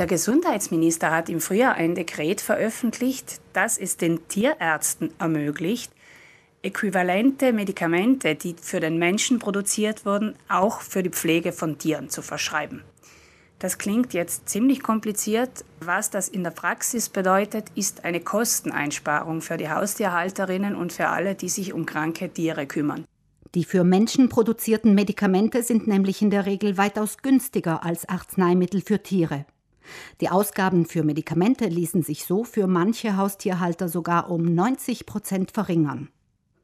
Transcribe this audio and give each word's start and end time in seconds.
Der 0.00 0.06
Gesundheitsminister 0.06 1.10
hat 1.10 1.28
im 1.28 1.42
Frühjahr 1.42 1.74
ein 1.74 1.94
Dekret 1.94 2.40
veröffentlicht, 2.40 3.42
das 3.52 3.76
es 3.76 3.98
den 3.98 4.26
Tierärzten 4.28 5.10
ermöglicht, 5.18 5.92
äquivalente 6.62 7.52
Medikamente, 7.52 8.34
die 8.34 8.56
für 8.58 8.80
den 8.80 8.96
Menschen 8.96 9.38
produziert 9.38 10.06
wurden, 10.06 10.36
auch 10.48 10.80
für 10.80 11.02
die 11.02 11.10
Pflege 11.10 11.52
von 11.52 11.76
Tieren 11.76 12.08
zu 12.08 12.22
verschreiben. 12.22 12.82
Das 13.58 13.76
klingt 13.76 14.14
jetzt 14.14 14.48
ziemlich 14.48 14.82
kompliziert. 14.82 15.66
Was 15.80 16.08
das 16.08 16.30
in 16.30 16.44
der 16.44 16.52
Praxis 16.52 17.10
bedeutet, 17.10 17.66
ist 17.74 18.02
eine 18.02 18.20
Kosteneinsparung 18.20 19.42
für 19.42 19.58
die 19.58 19.68
Haustierhalterinnen 19.68 20.76
und 20.76 20.94
für 20.94 21.08
alle, 21.08 21.34
die 21.34 21.50
sich 21.50 21.74
um 21.74 21.84
kranke 21.84 22.30
Tiere 22.30 22.64
kümmern. 22.64 23.04
Die 23.54 23.64
für 23.64 23.84
Menschen 23.84 24.30
produzierten 24.30 24.94
Medikamente 24.94 25.62
sind 25.62 25.86
nämlich 25.86 26.22
in 26.22 26.30
der 26.30 26.46
Regel 26.46 26.78
weitaus 26.78 27.18
günstiger 27.18 27.84
als 27.84 28.08
Arzneimittel 28.08 28.80
für 28.80 29.02
Tiere. 29.02 29.44
Die 30.20 30.28
Ausgaben 30.28 30.86
für 30.86 31.02
Medikamente 31.02 31.66
ließen 31.66 32.02
sich 32.02 32.24
so 32.24 32.44
für 32.44 32.66
manche 32.66 33.16
Haustierhalter 33.16 33.88
sogar 33.88 34.30
um 34.30 34.42
90 34.42 35.06
Prozent 35.06 35.50
verringern. 35.52 36.08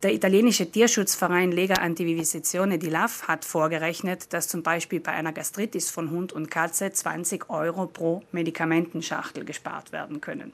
Der 0.02 0.12
italienische 0.12 0.70
Tierschutzverein 0.70 1.52
Lega 1.52 1.76
Antivivisezione 1.76 2.78
di 2.78 2.90
LAF 2.90 3.28
hat 3.28 3.46
vorgerechnet, 3.46 4.32
dass 4.34 4.46
zum 4.46 4.62
Beispiel 4.62 5.00
bei 5.00 5.12
einer 5.12 5.32
Gastritis 5.32 5.90
von 5.90 6.10
Hund 6.10 6.32
und 6.34 6.50
Katze 6.50 6.92
20 6.92 7.48
Euro 7.48 7.86
pro 7.86 8.22
Medikamentenschachtel 8.30 9.44
gespart 9.44 9.92
werden 9.92 10.20
können. 10.20 10.52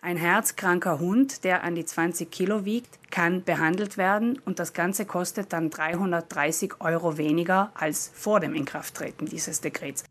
Ein 0.00 0.16
herzkranker 0.16 0.98
Hund, 0.98 1.44
der 1.44 1.62
an 1.62 1.74
die 1.74 1.84
20 1.84 2.30
Kilo 2.30 2.64
wiegt, 2.64 2.98
kann 3.10 3.44
behandelt 3.44 3.96
werden 3.96 4.38
und 4.44 4.58
das 4.58 4.72
Ganze 4.72 5.06
kostet 5.06 5.52
dann 5.52 5.70
330 5.70 6.80
Euro 6.80 7.16
weniger 7.16 7.70
als 7.74 8.10
vor 8.14 8.40
dem 8.40 8.54
Inkrafttreten 8.54 9.26
dieses 9.26 9.60
Dekrets. 9.60 10.04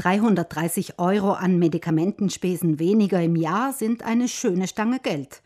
330 0.00 0.98
Euro 0.98 1.32
an 1.32 1.58
Medikamentenspesen 1.58 2.78
weniger 2.78 3.20
im 3.20 3.36
Jahr 3.36 3.74
sind 3.74 4.02
eine 4.02 4.28
schöne 4.28 4.66
Stange 4.66 4.98
Geld. 4.98 5.42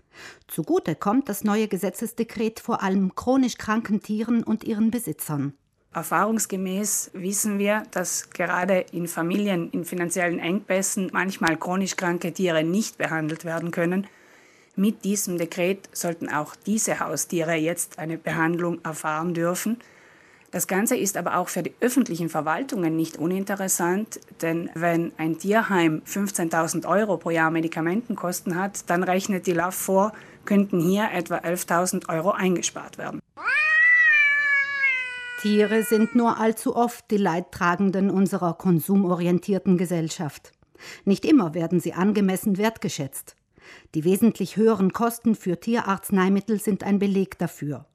Zugute 0.46 0.94
kommt 0.94 1.28
das 1.28 1.42
neue 1.42 1.66
Gesetzesdekret 1.66 2.61
vor 2.61 2.80
allem 2.80 3.16
chronisch 3.16 3.58
kranken 3.58 4.00
Tieren 4.00 4.44
und 4.44 4.62
ihren 4.62 4.92
Besitzern. 4.92 5.55
Erfahrungsgemäß 5.92 7.11
wissen 7.14 7.58
wir, 7.58 7.83
dass 7.91 8.30
gerade 8.30 8.84
in 8.92 9.08
Familien 9.08 9.70
in 9.70 9.84
finanziellen 9.84 10.38
Engpässen 10.38 11.11
manchmal 11.12 11.56
chronisch 11.56 11.96
kranke 11.96 12.33
Tiere 12.33 12.62
nicht 12.62 12.96
behandelt 12.96 13.44
werden 13.44 13.72
können. 13.72 14.06
Mit 14.77 15.02
diesem 15.02 15.36
Dekret 15.36 15.89
sollten 15.92 16.28
auch 16.28 16.55
diese 16.55 17.00
Haustiere 17.00 17.55
jetzt 17.55 17.98
eine 17.98 18.18
Behandlung 18.18 18.78
erfahren 18.84 19.34
dürfen. 19.34 19.78
Das 20.55 20.69
Ganze 20.69 20.97
ist 20.97 21.16
aber 21.16 21.38
auch 21.38 21.48
für 21.48 21.64
die 21.64 21.74
öffentlichen 21.80 22.28
Verwaltungen 22.28 22.94
nicht 22.94 23.16
uninteressant, 23.16 24.20
denn 24.41 24.70
wenn 24.74 25.11
ein 25.16 25.36
Tierheim 25.36 26.00
15.000 26.06 26.86
Euro 26.86 27.16
pro 27.16 27.30
Jahr 27.30 27.50
Medikamentenkosten 27.50 28.55
hat, 28.55 28.88
dann 28.88 29.02
rechnet 29.02 29.48
die 29.48 29.52
LAF 29.52 29.74
vor, 29.74 30.12
könnten 30.44 30.78
hier 30.78 31.11
etwa 31.12 31.38
11.000 31.38 32.08
Euro 32.08 32.30
eingespart 32.30 32.98
werden. 32.98 33.19
Tiere 35.42 35.83
sind 35.83 36.14
nur 36.14 36.38
allzu 36.38 36.77
oft 36.77 37.11
die 37.11 37.16
Leidtragenden 37.16 38.08
unserer 38.08 38.55
konsumorientierten 38.55 39.77
Gesellschaft. 39.77 40.52
Nicht 41.05 41.24
immer 41.24 41.55
werden 41.55 41.80
sie 41.80 41.94
angemessen 41.94 42.58
wertgeschätzt. 42.58 43.34
Die 43.96 44.05
wesentlich 44.05 44.56
höheren 44.56 44.92
Kosten 44.92 45.34
für 45.34 45.58
Tierarzneimittel 45.58 46.61
sind 46.61 46.84
ein 46.84 47.00
Beleg 47.00 47.39
dafür. 47.39 47.86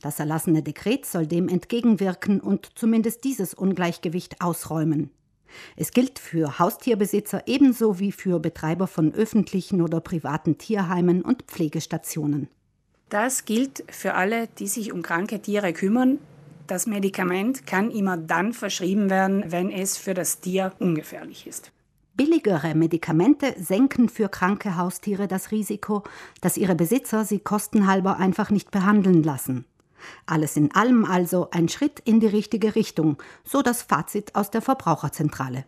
Das 0.00 0.18
erlassene 0.18 0.62
Dekret 0.62 1.06
soll 1.06 1.26
dem 1.26 1.48
entgegenwirken 1.48 2.40
und 2.40 2.70
zumindest 2.74 3.24
dieses 3.24 3.54
Ungleichgewicht 3.54 4.40
ausräumen. 4.40 5.10
Es 5.76 5.90
gilt 5.90 6.18
für 6.18 6.58
Haustierbesitzer 6.58 7.42
ebenso 7.46 7.98
wie 7.98 8.12
für 8.12 8.40
Betreiber 8.40 8.86
von 8.86 9.12
öffentlichen 9.14 9.82
oder 9.82 10.00
privaten 10.00 10.58
Tierheimen 10.58 11.22
und 11.22 11.42
Pflegestationen. 11.42 12.48
Das 13.08 13.44
gilt 13.44 13.84
für 13.90 14.14
alle, 14.14 14.48
die 14.58 14.68
sich 14.68 14.92
um 14.92 15.02
kranke 15.02 15.40
Tiere 15.42 15.72
kümmern. 15.72 16.18
Das 16.66 16.86
Medikament 16.86 17.66
kann 17.66 17.90
immer 17.90 18.16
dann 18.16 18.54
verschrieben 18.54 19.10
werden, 19.10 19.44
wenn 19.48 19.70
es 19.70 19.98
für 19.98 20.14
das 20.14 20.40
Tier 20.40 20.72
ungefährlich 20.78 21.46
ist. 21.46 21.72
Billigere 22.14 22.74
Medikamente 22.74 23.54
senken 23.58 24.10
für 24.10 24.28
kranke 24.28 24.76
Haustiere 24.76 25.28
das 25.28 25.50
Risiko, 25.50 26.02
dass 26.42 26.58
ihre 26.58 26.74
Besitzer 26.74 27.24
sie 27.24 27.38
kostenhalber 27.38 28.18
einfach 28.18 28.50
nicht 28.50 28.70
behandeln 28.70 29.22
lassen. 29.22 29.64
Alles 30.26 30.56
in 30.56 30.74
allem 30.74 31.06
also 31.06 31.48
ein 31.52 31.70
Schritt 31.70 32.00
in 32.00 32.20
die 32.20 32.26
richtige 32.26 32.74
Richtung, 32.74 33.16
so 33.44 33.62
das 33.62 33.82
Fazit 33.82 34.34
aus 34.34 34.50
der 34.50 34.60
Verbraucherzentrale. 34.60 35.64